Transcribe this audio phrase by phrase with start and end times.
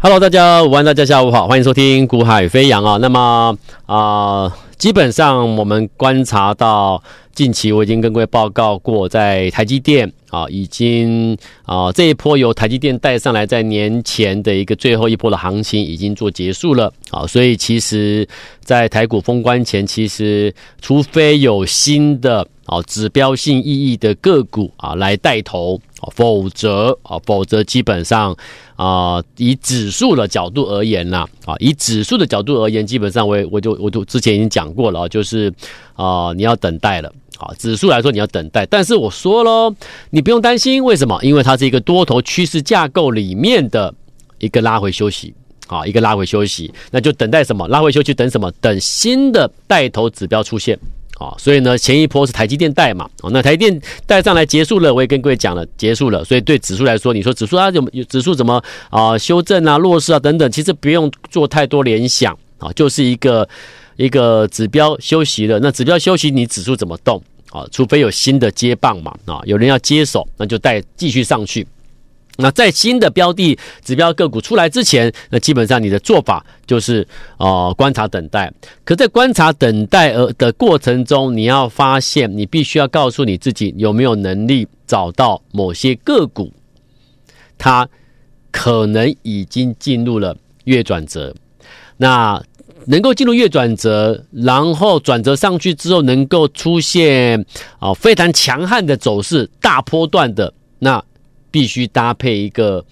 [0.00, 2.98] Hello，大家午安，大家下午好，欢迎收听《股海飞扬》啊。
[2.98, 7.02] 那么啊、基本上我们观察到，
[7.34, 17.26] 近期我已经跟各位报告过，在台积电啊，已经啊这一波由台积电带上来，在年前的一个最后一波的行情已经做结束了啊。
[17.26, 18.24] 所以其实，
[18.62, 25.80] 在台股封关前，其实除非有新的啊指标性意义的个股啊来带头。
[26.14, 28.32] 否则啊，否则基本上
[28.76, 35.52] 啊，以指数的角度而言呐，啊，以指数的角度而言，基本上我我就我就之前已经讲过了，就是
[35.96, 39.74] 啊，你要等待了啊，指数来说你要等待，但是我说喽，
[40.10, 41.18] 你不用担心，为什么？
[41.20, 43.92] 因为它是一个多头趋势架构里面的
[44.38, 45.34] 一个拉回休息
[45.66, 47.66] 啊，一个拉回休息，那就等待什么？
[47.66, 48.48] 拉回休息等什么？
[48.60, 50.78] 等新的带头指标出现。
[51.18, 56.24] 啊，所以呢，前一波是台积电带嘛，哦，那台积电带上来结束了，我也跟各位讲了，结束了。
[56.24, 63.48] 所以对指数来说，你说指数它怎么指数怎么啊修正啊弱势啊等等，其实不用做太多联想啊，就是一个
[63.96, 65.58] 一个指标休息了。
[65.58, 67.66] 那指标休息，你指数怎么动啊？
[67.72, 71.66] 除非有新的接棒嘛，啊，有人要接手，那就带继续上去。
[72.40, 77.04] 那在新的标的指标个股出来之前，那基本上你的做法就是
[77.36, 78.52] 呃观察等待。
[78.84, 86.52] 可在观察等待呃的过程中，你要发现，你必须要告诉你自己有没有能力找到某些个股，
[87.58, 87.88] 它
[88.52, 91.34] 可能已经进入了月转折。
[91.96, 92.40] 那
[92.86, 97.44] 能够进入月转折，然后转折上去之后，能够出现
[97.80, 101.02] 啊非常强悍的走势，大波段的那。
[101.50, 102.84] 必须搭配一个，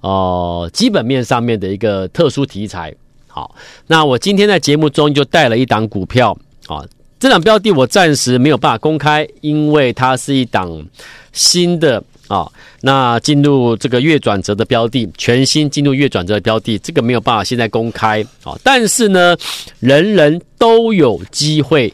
[0.00, 2.94] 呃，基本面上面的一个特殊题材。
[3.26, 3.54] 好，
[3.86, 6.84] 那我今天在节目中就带了一档股票啊，
[7.18, 10.86] 这档标的我暂时没有办法公开，因为它是一档
[11.32, 12.48] 新的啊，
[12.82, 18.56] 那进入这个月转折的标的，全新进入月转折的标的，这个没有办法现在公开啊。
[18.62, 19.36] 但是呢，
[19.80, 21.92] 人人都有机会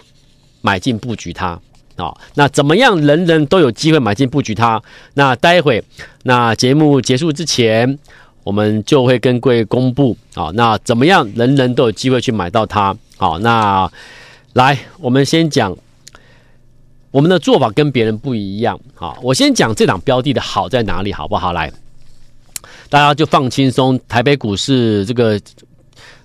[0.60, 1.58] 买进布局它。
[2.00, 2.98] 哦，那怎么样？
[3.00, 4.82] 人人都有机会买进布局它。
[5.14, 5.84] 那待会，
[6.22, 7.98] 那节目结束之前，
[8.42, 10.16] 我们就会跟各位公布。
[10.34, 11.30] 好，那怎么样？
[11.34, 12.96] 人人都有机会去买到它。
[13.16, 13.90] 好，那
[14.54, 15.76] 来，我们先讲
[17.10, 18.80] 我们的做法跟别人不一样。
[18.94, 21.52] 好，我先讲这档标的的好在哪里，好不好？
[21.52, 21.70] 来，
[22.88, 24.00] 大家就放轻松。
[24.08, 25.38] 台北股市这个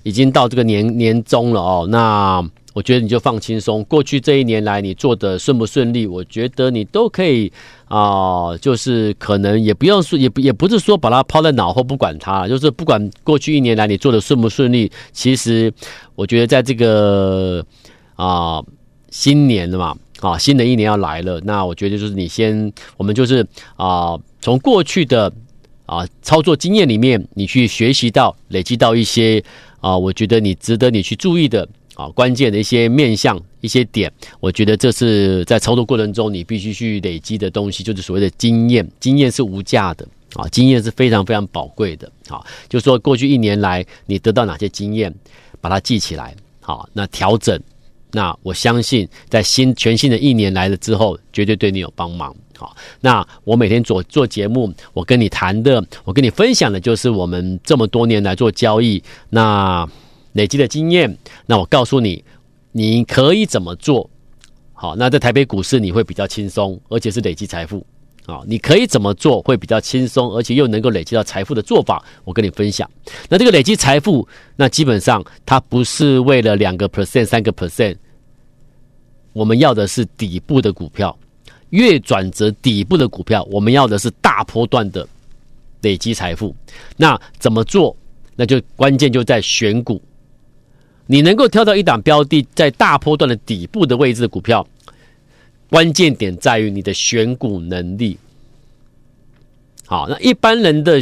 [0.04, 1.88] 已经到这个年年终了哦。
[1.90, 2.44] 那
[2.76, 3.82] 我觉得你就放轻松。
[3.86, 6.06] 过去这一年来，你做的顺不顺利？
[6.06, 7.50] 我觉得你都可以
[7.88, 15.72] 啊、就是可能也不用说，也不也不是说把它抛在脑后不管它，就是不管过去一年来你做的顺不顺利，其实
[16.16, 17.66] 我觉得在这个
[18.18, 18.62] 啊、
[19.10, 23.48] 新年了嘛，啊新的一年要来了，那我觉得就是你先，我们就是
[23.78, 25.32] 啊、从过去的
[25.86, 29.42] 啊、操作经验里面，你去学习到、累积到一些
[29.80, 31.66] 啊、我觉得你值得你去注意的。
[31.96, 34.12] 啊，关键的一些面向、一些点，
[34.42, 38.86] 我觉得这是在操作过程中你必须去累积的东西，就是所谓的经验。
[39.00, 42.12] 经验是无价的啊，经验是非常非常宝贵的。
[42.28, 45.14] 好，就说过去一年来你得到哪些经验，
[45.62, 46.36] 把它记起来。
[46.60, 47.58] 好，那调整，
[48.12, 52.36] 那我相信在新全新的一年来了之后，绝对对你有帮忙。
[52.58, 59.88] 好，那我每天做做节目，我跟你谈的，我跟你分享的就是我们这么多年来做交易那。
[60.36, 62.24] 累积的经验，那我告诉你，
[62.74, 64.10] 你可以怎么做？
[64.74, 67.86] 好，那在台北股市你会比较轻松，而且是累积财富。
[68.28, 72.90] 好，你可以怎么做会比较轻松，而且又能够累积到财富的做法，我跟你分享。
[73.30, 77.96] 那这个累积财富，那基本上它不是为了两个 percent、三个 percent，
[79.32, 81.18] 我们要的是底部的股票，
[81.70, 85.08] 越转折底部的股票，我们要的是大波段的
[85.82, 86.54] 累积财富。
[86.98, 87.96] 那怎么做？
[88.36, 90.02] 那就关键就在选股。
[91.08, 94.68] 你能够挑到一档标的在大波段的底部的位置的股票，
[95.70, 98.18] 关键点在于你的选股能力。
[99.86, 101.00] 好，那一般人的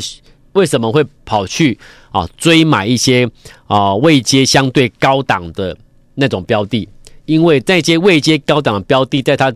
[0.51, 1.79] 为什么会跑去
[2.11, 3.29] 啊追买一些
[3.65, 5.77] 啊位阶相对高档的
[6.15, 6.89] 那种标的？
[7.23, 9.53] 因为在这些位阶高档的标的，在它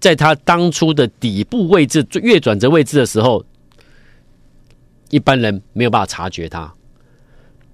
[0.00, 3.44] 在它当初的底部位置越转折位置的时候，
[5.10, 6.72] 一般人没有办法察觉它。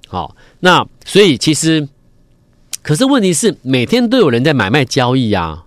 [0.09, 1.89] 好，那所以其实。
[2.89, 5.65] 可是问题是，每天都有人在买卖交易呀，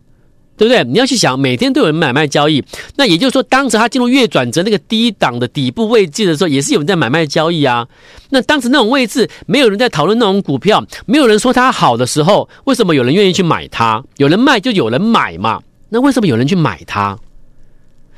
[0.58, 0.84] 对不对？
[0.86, 2.64] 你要去想，每天都有人买卖交易，
[2.96, 7.88] 那也就是说，当时他进入月转折那个低档的底部位置的时候，也是有人在买卖交易啊。
[8.32, 14.04] 那当时那种位置，没有人在讨论那种股票，没有人说它好的时候，为什么有人愿意去买它？
[14.18, 15.62] 有人卖就有人买嘛。
[15.90, 17.16] 那为什么有人去买它？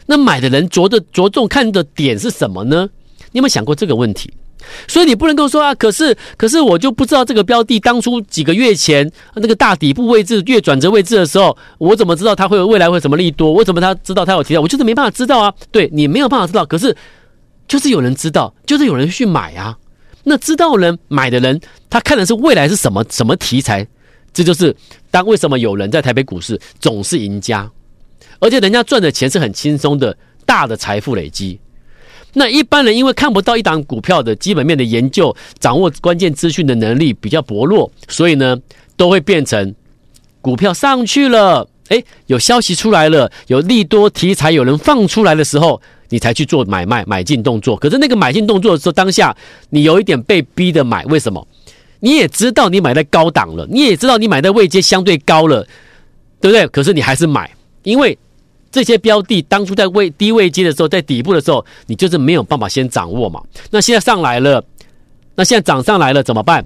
[0.06, 2.88] 那买的人着的着重看的点是什么呢？
[3.34, 4.32] 你有没有想过这个问题？
[4.88, 13.51] 所以你不能够说啊，可是可是我就不知道这个标的当初几个月前那个大底部位置、月转折位置的时候，我怎么知道它会有未来会什么利多？
[13.51, 14.62] 我怎么他知道它有提到？
[14.62, 15.54] 我就是没办法知道啊。
[15.71, 16.95] 对，你没有办法知道，可是
[17.68, 19.77] 就是有人知道，就是有人去买啊。
[20.24, 21.59] 那知道人买的人，
[21.89, 23.86] 他看的是未来是什么什么题材，
[24.33, 24.75] 这就是
[25.12, 27.69] 当为什么有人在台北股市总是赢家，
[28.39, 31.59] 而且人家赚的钱是很轻松的，大的财富累积。
[32.35, 38.59] 那一般人因为看不到一档股票的基本面的研究，掌握关键资讯的能力比较薄弱，所以呢，
[38.97, 39.75] 都会变成
[40.41, 47.77] 股票上去了，诶，有消息出来了，有利多题材，有人放出来的时候，你才去做买卖买进动作。
[47.77, 49.35] 可是那个买进动作的时候，当下
[49.69, 51.47] 你有一点被逼的买，为什么？
[52.00, 55.65] 你也知道你买在高档了，你也知道你买在位阶相对高了，
[56.41, 56.68] 对不对？
[56.68, 57.51] 可是你还是买，
[57.83, 58.18] 因为。
[58.74, 63.40] 这些标的当初在位低位接的时候，在底部的时候，你就是没有办法先掌握嘛。
[63.70, 64.66] 那现在上来了，
[65.36, 66.66] 那现在涨上来了怎么办？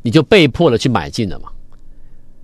[0.00, 1.50] 你就被迫的去买进了嘛。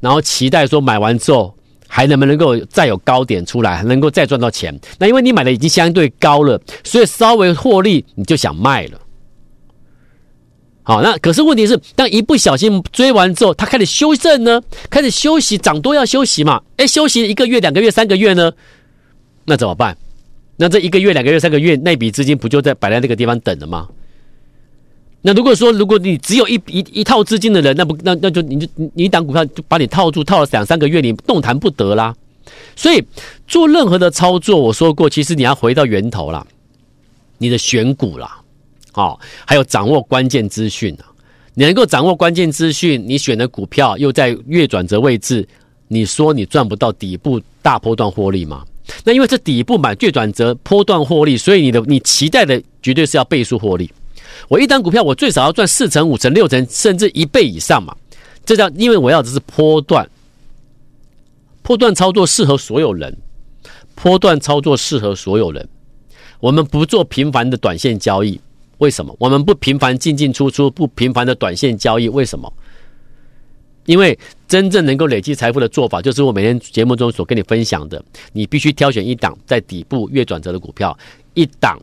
[0.01, 1.55] 然后期待说买完之后
[1.89, 4.79] 还能不能够再有高点出来，还能够再赚到钱。
[4.99, 9.01] 那因为你买的已经相对高了，所以稍微获利你就想卖了。
[10.89, 14.59] 好，那可是问题是，当一不小心追完之后，他开始修正呢，
[14.89, 16.63] 开始休息，涨多要休息嘛？
[16.79, 18.51] 哎，休息一个月、两个月、三个月呢？
[19.45, 19.95] 那怎么办？
[20.57, 23.87] 那这一个月、两个月、三个月，那笔资金不就在摆在那个地方等了吗？
[25.21, 32.15] 那如果说，如果你只有一一一套资金的人，那不那那就你就你一档股票就把你套住，套了两三个月，你动弹不得啦。
[32.75, 33.05] 所以
[33.47, 36.47] 做任何的操作，我说过，其实你要回到源头啦，
[37.37, 38.38] 你的选股啦。
[38.99, 41.07] 哦，还有掌握关键资讯啊！
[41.55, 45.47] 你能够掌握关键资讯，你选的股票又在月转折位置，
[45.87, 48.65] 你说你赚不到底部大波段获利吗？
[49.05, 53.89] 那因为这底部买月转折波段获利，所以你的你期待的绝对是要倍数获利。
[54.49, 57.95] 我一单股票，我最少要赚四成、五成、六成，甚至一倍以上嘛！
[58.45, 60.09] 这叫因为我要的是波段，
[61.63, 63.17] 波段操作适合所有人，
[63.95, 65.69] 波段操作适合所有人。
[66.41, 68.41] 我们不做频繁的短线交易。
[68.79, 72.09] 为什么我们不频繁进进出出，不频繁的短线交易？
[72.09, 72.53] 为什么？
[73.87, 74.17] 因为
[74.47, 78.05] 真正能够累积财富的做法，就是我每天节目中所跟你分享的。
[78.33, 80.97] 你必须挑选一档在底部月转折的股票，
[81.33, 81.81] 一档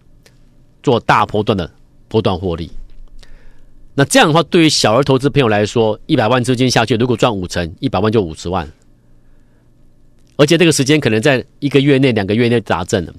[0.83, 1.69] 做大波段的
[2.07, 2.69] 波段获利。
[3.95, 8.71] 那这样的话，对于小额投资朋友来说，一百万资金下去，如果赚五成，一百万就五十万，
[10.35, 13.13] 而且这个时间可能在一个月内、两个月内达阵了。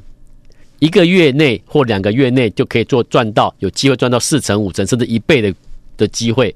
[0.78, 5.54] 一个月内或两个月内就可以做赚到，有机会赚到四成、五成甚至一倍的
[5.96, 6.54] 的机会。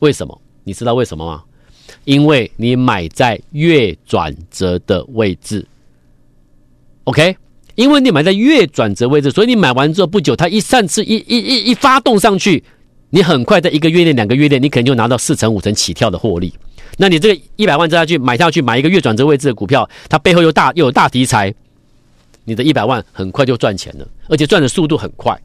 [0.00, 0.40] 为什么？
[0.64, 1.42] 你知道为什么吗？
[2.04, 5.64] 因为你买在月转折的位置。
[7.04, 7.36] OK，
[7.74, 12.62] 因为你买在月转折位置，所以你买完之后不久，它一上次一一一一发动上去，
[13.10, 16.52] 你很快在一个月内、两个月内，你可能就拿到四成、五成起跳的获利。
[16.96, 21.54] 那你这个一百万再下去买下去，买一个月转折位置的股票，它背后又大又有大题材。
[22.48, 25.38] 你的一百万很快就赚钱了，而且赚的速度很快，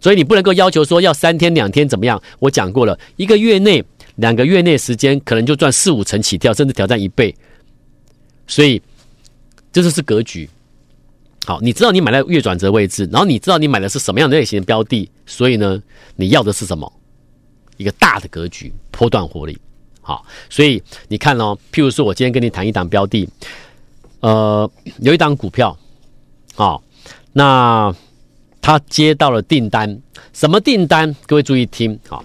[0.00, 2.20] 所以你不能够要求说要三天两天怎么样。
[2.38, 3.84] 我讲过了，一个月内、
[4.16, 7.34] 两个月内时间可能就赚四五成起跳，甚至挑战一倍。
[8.46, 8.80] 所以
[9.70, 10.48] 这就是格局。
[11.44, 15.82] 好，你知道你买了月转折位置，然后你知道你买的是什么样的类型的标的，所以呢，
[16.16, 16.90] 你要的是什么？
[17.76, 19.58] 一个大的格局，波段获利。
[20.00, 23.28] 好，所以你看哦，譬如说我今天跟你谈一档标的。
[24.24, 25.76] 呃，有一档股票，
[26.54, 26.82] 好，
[27.34, 27.94] 那
[28.62, 30.00] 他接到了订单，
[30.32, 31.14] 什么订单？
[31.26, 32.24] 各位注意听，好，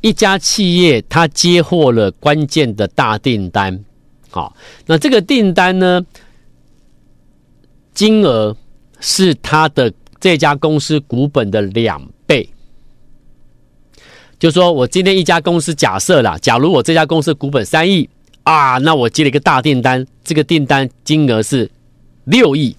[0.00, 3.78] 一家企业他接获了关键的大订单，
[4.30, 6.00] 好，那这个订单呢，
[7.92, 8.56] 金额
[8.98, 12.48] 是他的这家公司股本的两倍，
[14.38, 18.08] 就说我今天一家公司假设啦，假如我这家公司股本三亿。
[18.44, 21.70] 啊，那我接了一个大订单，这个订单金额是
[22.24, 22.76] 六亿。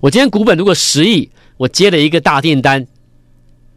[0.00, 2.86] 我今天股本如果十亿，我接了一个大订单，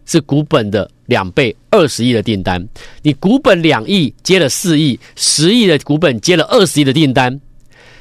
[0.05, 2.67] 是股本的两倍，二十亿的订单。
[3.01, 7.39] 你股本两亿，接了四亿，十亿的股本接了二十亿的订单，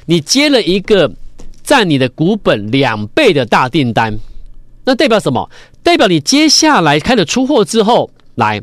[0.05, 1.11] 你接了一个
[1.63, 4.15] 占你的股本两倍的大订单，
[4.83, 5.49] 那代表什么？
[5.81, 8.61] 代表你接下来开始出货之后，来，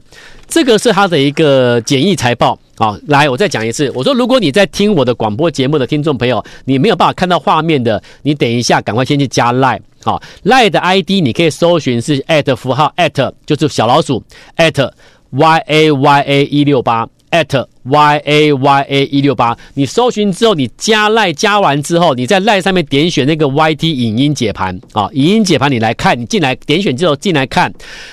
[0.52, 2.59] 这个是他的一个简易财报。
[2.76, 3.90] 好，来，我再讲一次。
[3.94, 9.80] 我说，如果你在听我的广播节目的听众朋友，你没有办法看到画面的，你等一下赶快先去加 Line。
[10.04, 14.23] 好，Line 的 ID 你可以搜寻是 at 符号 at 就是小老鼠
[14.59, 14.90] at
[15.30, 24.78] y a y a 一六八 at Y A Y A 一六八，你搜寻之后，你加赖加完之后，你在赖上面点选那个 Y T 影音解盘。
[24.92, 27.72] 啊，影音解盘你来看，你进来点选之后进来看，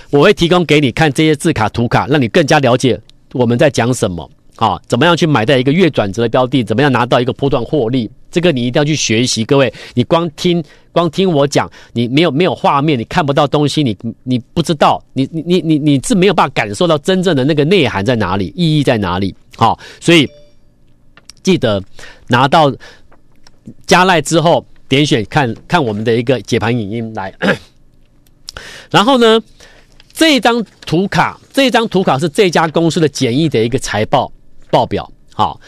[0.09, 2.99] 我会提供给你看这些字卡图卡，让你更加了解
[3.33, 4.29] 我们在讲什么。
[4.59, 9.45] 啊，怎么样去买到一个月转折的标的，怎么样拿到一个波段获利，这个你一定要去学习。
[9.45, 10.61] 各位，你光听
[10.91, 19.33] 光听我讲，你没有没有画面，你看不到东西，你你不知道，你你你你你是没有办法感受到真正的那个内涵在哪里，意义在哪里。
[19.55, 20.29] 好，所以
[21.41, 21.81] 记得
[22.27, 22.69] 拿到
[23.87, 27.33] 加赖之后，点选看看我们的一个解盘影音来。
[28.91, 29.41] 然后呢，
[30.11, 34.29] 这张图卡，这张图卡是这家公司的简易的一个财报
[34.71, 35.11] 报表。
[35.33, 35.59] 好，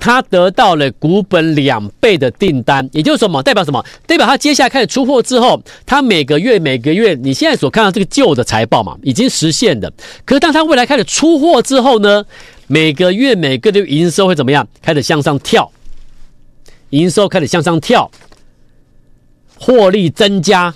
[0.00, 3.42] 他得到了股本两倍的订单，也就是什么？
[3.42, 3.84] 代表什么？
[4.06, 9.92] 代表他接下来开始出货之后，他每个月每个月，你现在所看到这个旧的财报嘛，已经实现的。
[10.24, 12.24] 可是当他未来开始出货之后呢？
[12.70, 14.68] 每个月每个月营收会怎么样？
[14.82, 15.72] 开始向上跳，
[16.90, 18.10] 营收开始向上跳，
[19.58, 20.74] 获利增加。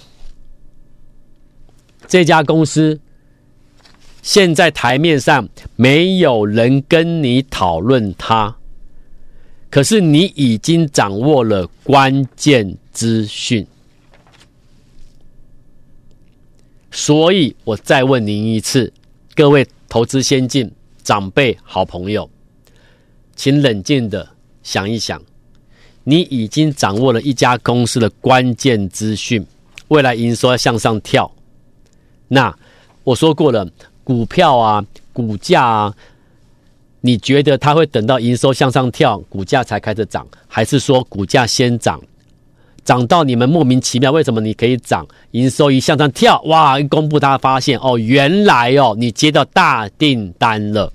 [2.08, 2.98] 这家公司
[4.22, 8.56] 现在台面上没有人跟你讨论它，
[9.68, 13.66] 可是你已经掌握了关键资讯，
[16.90, 18.90] 所以我再问您一次，
[19.34, 20.72] 各位投资先进。
[21.04, 22.30] 长辈、好朋友，
[23.34, 24.28] 请冷静的
[24.62, 25.20] 想一想，
[26.04, 29.44] 你已经掌握了一家公司的关键资讯，
[29.88, 31.28] 未来营收要向上跳。
[32.28, 32.56] 那
[33.02, 33.68] 我说过了，
[34.04, 35.94] 股票啊，股价啊，
[37.00, 42.00] 你觉得它会等到营收向上跳，股价才开始涨，还是说股价先涨？
[42.84, 45.06] 涨到你们莫名其妙，为什么你可以涨？
[45.30, 46.80] 营收一向上跳，哇！
[46.80, 50.92] 一公布，大家发现哦，原来哦，你接到大订单了，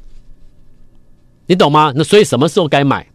[1.46, 1.94] 你懂吗？
[1.96, 3.08] 那所以什么时候该买？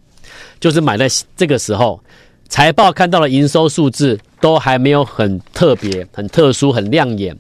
[0.58, 1.06] 就是买在
[1.36, 2.02] 这个时候，
[2.48, 7.36] 财报看到了营收数字都还没有很特别、很特殊、很亮眼，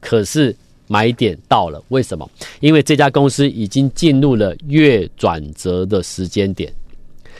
[0.00, 0.54] 可是
[0.86, 1.82] 买点到了。
[1.88, 2.28] 为什么？
[2.60, 6.72] 因为这家公司已经进入了月转折的时间点，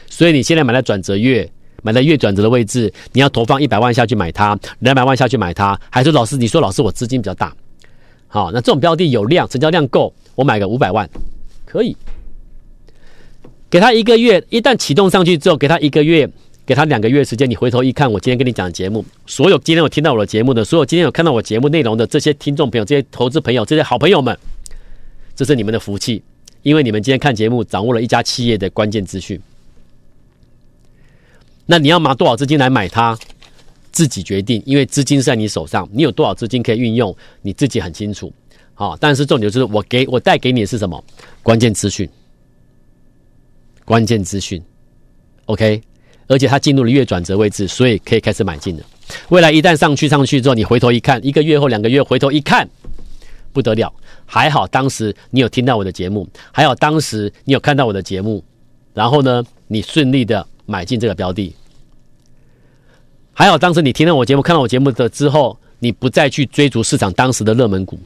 [0.09, 1.51] 所以你现在买在转折月。
[1.87, 6.35] 买在月转折的位置，你要投放一百万下去买它，两百万下去买它，还是老师？
[6.35, 7.55] 你说老师，我资金比较大，
[8.27, 11.07] 好，那这种标的有量，成交量够，我买个五百万，
[11.67, 11.95] 可以。
[13.69, 16.27] 给他一个月，一旦启动上去之后，给他一个月，
[16.67, 24.39] 给他两个月时间，你回头一看，我今天跟你讲节目，所有今天有听到我的节目的，所有今天有看到我节目内容的这些听众朋友、这些投资朋友、这些好朋友们，
[25.37, 26.23] 这是你们的福气，
[26.63, 29.39] 因为你们今天看节目，掌握了一家企业的关键资讯。
[31.67, 33.19] 那你要拿多少资金来买它，
[33.93, 38.33] 自己决定，因为资金是在你手上，你有多少资金可以运用，你自己很清楚。
[38.73, 41.05] 好，但是重点就是我给我带给你的是什么？
[41.43, 42.09] 关键资讯，
[43.85, 44.63] 关键资讯
[45.45, 45.83] ，OK。
[46.27, 48.83] 而且它进入了月转折位置，所以可以开始买进了。
[49.29, 52.69] 未来一旦上去上去之后，你回头一看，一个月后两个月回头一看，
[53.53, 53.93] 不得了。
[54.27, 58.43] 还好当时你有听到我的节目，还好当时你有看到我的节目，
[58.93, 60.47] 然后呢，你顺利的。
[60.67, 61.55] 买进这个标的，
[63.35, 67.99] 还好当时你听到我节目、看到我节目的之后，你不再去追逐市场当时的热门股。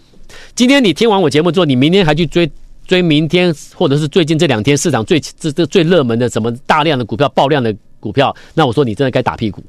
[0.56, 2.50] 今天你听完我节目之后，你明天还去追
[2.84, 9.62] 追明天或者是最近这两天市场最这这最热门的什么大量的股票、爆量的股票，那我说你真的该打屁股。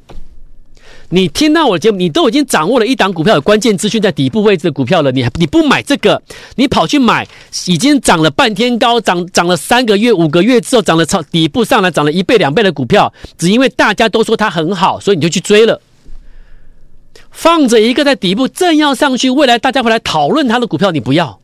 [1.12, 6.22] 你听到我的节目，你都已经掌握了一档股票的关键资讯在底部位置的股票了，你还你不买这个，
[6.56, 7.28] 你跑去买
[7.66, 15.82] 已经涨了半天高，涨涨了三个月、五个月之后涨了超底部上来涨了一倍、两倍的股票，只因为大家都说它很好，所以你就去追了。
[17.32, 21.40] 放着一个在底部正要上去，未来大家会来讨论它的股票，你不要，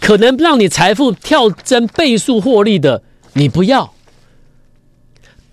[0.00, 3.92] 可能让你财富跳增倍数获利的，你不要。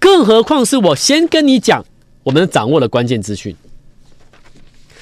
[0.07, 1.83] 更何况是我先跟你讲。
[2.23, 3.53] 我们掌握了关键资讯，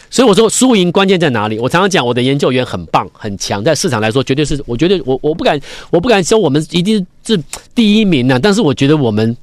[0.09, 1.59] 所以我说输赢关键在哪里？
[1.59, 5.59] 我常常讲我的研究员很棒很强，在市场来说绝对是，我觉得我我不敢
[5.91, 7.39] 我不敢说我们一定是
[7.75, 9.35] 第一名呢、但是我觉得我们，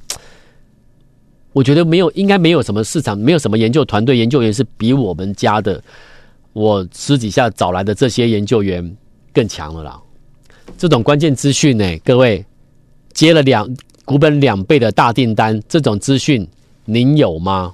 [1.53, 5.81] 我觉得没有应该没有什么市场没有什么研究团队研究员是比我们家的
[6.51, 8.97] 我私底下找来的这些研究员
[9.33, 9.99] 更强了啦。
[10.77, 12.45] 这种关键资讯呢，各位
[13.13, 13.69] 接了两
[14.05, 16.47] 股本两倍的大订单，这种资讯。
[16.85, 17.73] 您有吗？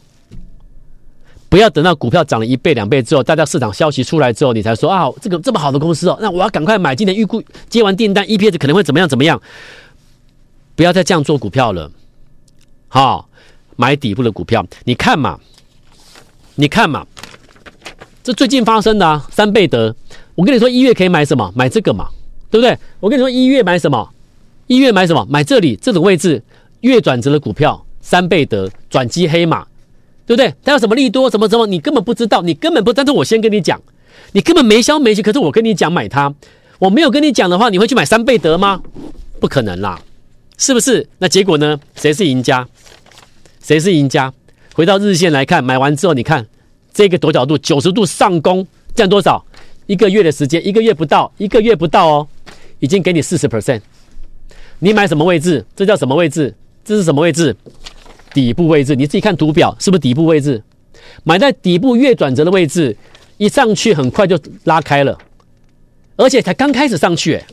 [1.50, 6.96] 不要等到股票涨了一倍两倍之后，大家市场消息出来之后，你才说啊，这个这么好的公司哦，那我要赶快买。
[6.96, 9.42] 今年预估接完订单，EPS 可能会怎么样怎么样？
[10.76, 11.92] 不要再这样做股票了。
[12.88, 13.28] 好，
[13.76, 15.40] 买底部的股票，你看嘛，
[16.54, 17.08] 你看嘛，
[18.22, 19.96] 这最近发生的啊，三倍得。
[20.36, 21.52] 我跟你说，一月可以买什么？
[21.56, 22.08] 买这个嘛，
[22.52, 22.78] 对不对？
[23.00, 24.08] 我跟你说，一月买什么？
[24.70, 25.26] 一月买什么？
[25.28, 26.40] 买这里这种位置
[26.82, 29.66] 月转折的股票，三倍得转机黑马，
[30.28, 30.54] 对不对？
[30.64, 31.28] 它有什么利多？
[31.28, 31.66] 什么什么？
[31.66, 32.94] 你根本不知道，你根本不。
[32.94, 33.82] 但是我先跟你讲，
[34.32, 35.24] 你根本没消没息。
[35.24, 36.32] 可是我跟你讲买它，
[36.78, 38.80] 我没有跟你讲的话，你会去买三倍得吗？
[39.40, 40.00] 不可能啦，
[40.60, 41.10] 是不是？
[41.18, 41.80] 那结果呢？
[41.96, 42.68] 谁是赢家？
[43.64, 44.32] 谁是赢家？
[44.76, 46.46] 回到日线来看，买完之后，你看
[46.94, 49.44] 这个多角度九十度上攻，降多少？
[49.88, 52.28] 一个月的时间，一个月不到，一个月不到哦，
[52.78, 53.82] 已经给你四十 percent。
[54.80, 55.66] 你买什么位置？
[55.76, 56.56] 这叫什么位置？
[56.84, 57.56] 这是什么位置？
[58.34, 58.96] 底部位置。
[58.96, 60.62] 你自己看图表，是不是底部位置？
[61.24, 62.96] 买在底部月转折的位置，
[63.38, 65.18] 一上去很快就拉开了，
[66.16, 67.46] 而且才刚开始上去，诶，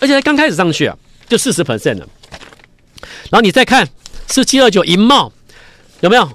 [0.00, 0.96] 而且才刚开始上去啊，
[1.28, 2.08] 就四十 percent 了。
[3.30, 3.88] 然后你再看
[4.26, 5.32] 四七二九银茂，
[6.00, 6.28] 有没有？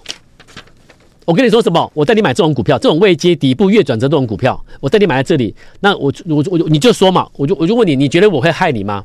[1.26, 1.92] 我跟你说什么？
[1.94, 5.54] 我带你买这种股票，这种位阶底部月转折这种股票，我带你买在这里。
[5.80, 9.04] 那我我我你就说嘛，我就我就问你，你觉得我会害你吗？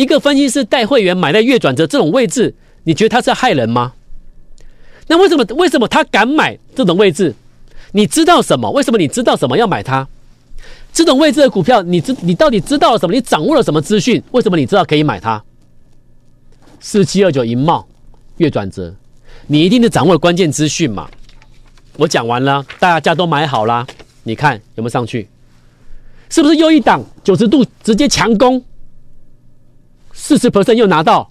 [0.00, 2.54] 一个分析师带会员买在月转折这种位置，
[2.84, 3.92] 你觉得他是害人吗？
[5.08, 7.34] 那为什么为什么他敢买这种位置？
[7.92, 8.70] 你知道什么？
[8.70, 10.08] 为什么你知道什么要买它？
[10.90, 13.14] 这种位置的股票，你知你到底知道了什么？
[13.14, 14.22] 你掌握了什么资讯？
[14.30, 15.44] 为什么你知道可以买它？
[16.80, 17.86] 四七二九银茂
[18.38, 18.94] 月转折，
[19.48, 21.10] 你一定是掌握了关键资讯嘛？
[21.98, 23.86] 我讲完了，大家都买好了，
[24.22, 25.28] 你看有没有上去？
[26.30, 28.64] 是不是又一档九十度直接强攻？
[30.22, 31.28] 四十 percent 又拿到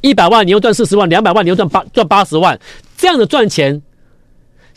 [0.00, 2.58] 一百万，你又赚四十万；两百万，你又赚八赚八十万。
[2.96, 3.80] 这样的赚钱，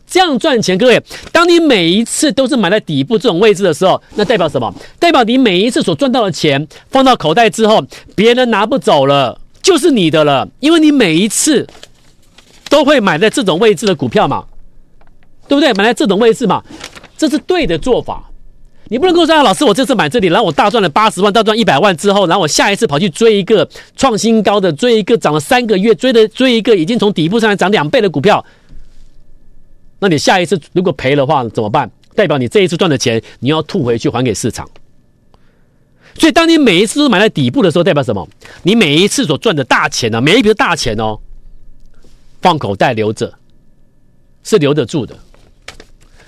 [0.05, 4.73] 这样赚钱，各位，当你每一次都是买在底部这种位置的时候，那代表什么？
[4.99, 7.83] 代表你每一次所赚到的钱放到口袋之后，
[8.15, 11.67] 别人拿不走了，就是你的了，因为你每一次
[12.69, 14.45] 都会买在这种位置的股票嘛，
[15.47, 15.73] 对不对？
[15.73, 16.63] 买在这种位置嘛，
[17.17, 18.29] 这是对的做法。
[18.87, 28.45] 你不能跟我说啊，老师，我这次买这里，然后我大赚了八十万，大赚一百万之后，然后我下一次跑去追一个创新高的，追一个涨了三个月，追的追一个已经从底部上来涨两倍的股票，
[29.99, 31.89] 那你下一次如果赔的话怎么办？
[32.13, 34.69] 代表你这一次赚的钱你要吐回去还给市场。
[36.17, 38.25] 所以当你每一次都买在底部的时候，代表什么？
[38.63, 41.19] 你每一次所赚的大钱呢、啊，每一笔大钱哦，
[42.41, 43.33] 放口袋留着，
[44.43, 45.17] 是留得住的。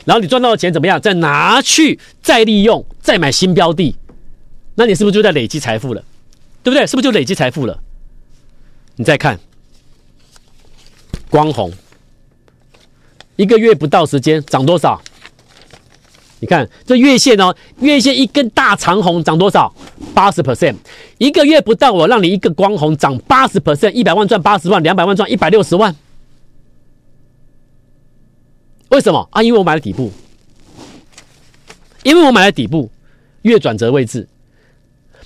[0.08, 1.02] 然后你赚到的钱怎么样？
[1.02, 3.94] 再拿去再利用，再买新标的，
[4.76, 6.02] 那你是不是就在累积财富了？
[6.64, 6.88] 对不对？
[6.88, 7.78] 是不是就累积财富了？
[8.96, 9.38] 你再看
[11.30, 11.70] 光弘，
[13.36, 15.02] 一个月不到时间涨多少？
[16.40, 19.76] 你看这月线哦，月线一根大长红涨多少？
[20.14, 20.76] 八十 percent，
[21.18, 25.94] 一个月不到，我让你一个光弘涨八十 percent，一百万赚八十万，两百万赚一百六十万。
[28.90, 29.44] 为什么啊？
[29.44, 30.12] 因为我买了底部，
[32.04, 32.90] 因为我买了底部
[33.42, 34.28] 月转折位置。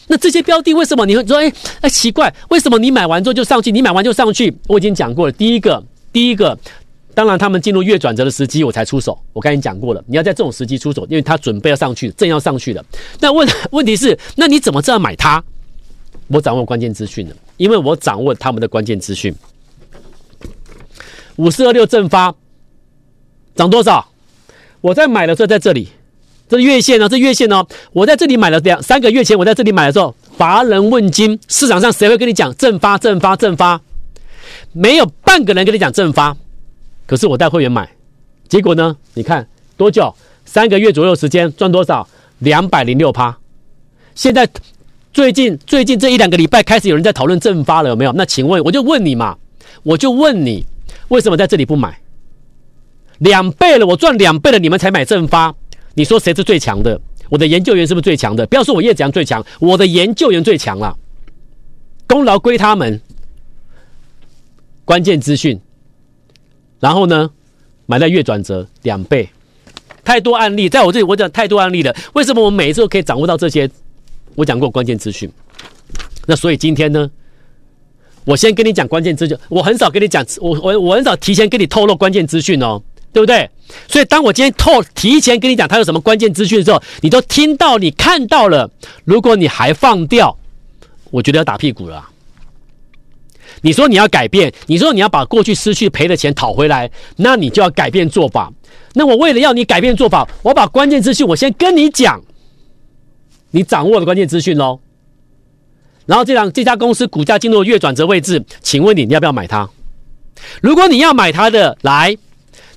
[0.08, 2.34] 那这些标的为什么你会说哎哎奇怪？
[2.50, 3.71] 为什么你买完之后就上去？
[3.71, 4.54] 你买完就上去？
[4.67, 5.32] 我已经讲过了。
[5.32, 6.58] 第一个，第一个，
[7.13, 9.17] 当然他们进入月转折的时机我才出手。
[9.32, 12.84] 我刚才讲过了，你要在这种时机出手，因为他准备要上去，正要上去了。
[13.19, 15.41] 那问 问题是，那你怎么这样买它？
[16.28, 19.34] 我掌握关键资讯了，因为我掌握他们的关键资讯。
[21.38, 22.36] 五四二六正发。
[23.62, 24.08] 涨多少？
[24.82, 25.88] 我在买的时候在这里，
[26.50, 27.63] 这月线呢、哦，这月线哦。
[27.93, 33.80] 我在这里买了两三个月前，我在这里买的时候，乏人问津，市场上谁会跟你讲正发正发正发？
[34.71, 36.36] 没有半个人跟你讲正发。
[37.06, 37.88] 可是我带会员买，
[38.50, 38.97] 结果呢？
[39.13, 39.47] 你看
[39.78, 40.12] 多久？
[40.43, 42.08] 三个月左右时间赚多少？
[42.39, 43.38] 两百零六趴。
[44.15, 44.50] 现在
[45.13, 48.12] 最近最近这一两个礼拜开始有人在讨论正发了，有没有？
[48.13, 49.38] 那请问我就问你嘛，
[49.84, 50.65] 我就问你，
[51.10, 51.95] 为什么在这里不买？
[53.22, 55.54] 两倍了，我赚两倍了，你们才买正发，
[55.94, 57.00] 你说谁是最强的？
[57.30, 58.46] 我的研究员是不是最强的？
[58.48, 60.98] 不要说我叶子阳最强，我的研究员最强了，
[62.08, 63.00] 功劳归他们。
[64.84, 65.58] 关键资讯，
[66.80, 67.30] 然后呢，
[67.86, 69.30] 买在月转折两倍，
[70.04, 71.96] 太多案例，在我这里我讲太多案例了。
[72.14, 73.70] 为什么我每一次都可以掌握到这些？
[74.36, 75.32] 我讲过关键资讯，
[76.26, 77.10] 那所以今天呢，
[78.26, 82.82] 我先跟你讲关键资讯，我很少跟你讲，我我我很少提前跟你透露关键资讯哦。
[83.13, 83.50] 对不对？
[83.88, 88.69] 所以当我今天透提前跟你讲他有什么关键资讯的时候，你都听到，你看到了。
[89.06, 90.38] 如果你还放掉，
[91.10, 92.10] 我觉得要打屁股了。
[93.62, 98.52] 你说你要改变，你说你要把过去失去赔的钱讨回来，那你就要改变做法。
[98.93, 102.21] 那我为了要你改变做法，我把关键资讯我先跟你讲，
[103.52, 104.80] 你掌握的关键资讯喽。
[106.06, 109.69] 然后这档这家公司股价进入月转折位置，请问你你要不要买它？
[110.62, 112.17] 如果你要买它的，来。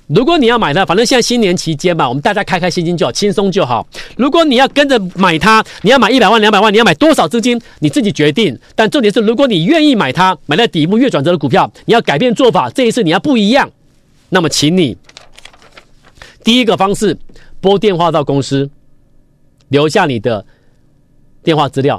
[0.07, 3.87] 如果你要买它，反正现在新年期间嘛，我们大家开开心心就好，轻松就好。
[4.15, 8.55] 如果你要跟着买它，你要买一百万、两百万，你要买多少资金，你自己决定。
[8.75, 13.67] 但重点是，如果你愿意买它，买在底部月转折的股票，你要改变做法，这一次你要不一样。
[14.29, 14.95] 那么，请你
[16.43, 17.17] 第一个方式
[17.59, 18.69] 拨电话到公司，
[19.69, 20.45] 留下你的
[21.43, 21.97] 电话资料；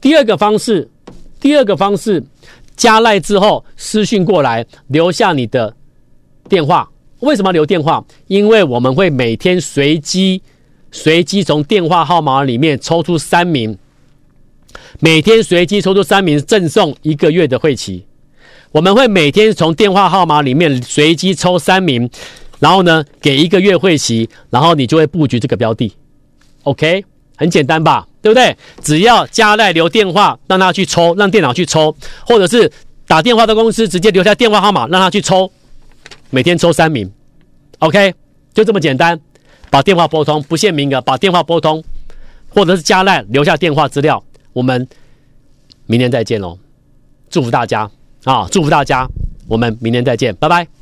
[0.00, 0.90] 第二个方式，
[1.38, 2.20] 第二个方式
[2.74, 5.72] 加赖之后私讯过来，留下你的
[6.48, 6.88] 电话。
[7.22, 8.04] 为什么留电话？
[8.26, 10.42] 因为我们会每天随机、
[10.90, 13.78] 随机从电话号码里面抽出三名，
[14.98, 18.04] 每天随机抽出三名，赠送一个月的会期。
[18.72, 22.10] 我们会每天从电话号码里面随机抽三名，
[22.58, 25.92] 然后呢，给一个月会期，然后你就会布局这个标的。
[26.64, 27.04] OK，
[27.36, 28.08] 很简单吧？
[28.20, 28.56] 对不对？
[28.82, 31.94] 只要加赖留电话，让他去抽，让电脑去抽，
[32.26, 32.72] 或者是
[33.06, 35.48] 打电话到公司直接留下电话号码，让他去抽。
[36.34, 37.12] 每天抽三名
[37.80, 38.14] ，OK，
[38.54, 39.20] 就这么简单。
[39.68, 41.84] 把电话拨通，不限名额，把电话拨通，
[42.48, 44.22] 或者是加赖留下电话资料。
[44.54, 44.88] 我们
[45.84, 46.58] 明天再见喽！
[47.28, 47.90] 祝福大家
[48.24, 48.48] 啊！
[48.50, 49.06] 祝福大家！
[49.46, 50.81] 我们明天再见，拜拜。